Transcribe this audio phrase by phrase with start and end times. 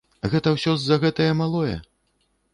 [0.33, 1.77] Гэта ўсё з-за гэтае малое?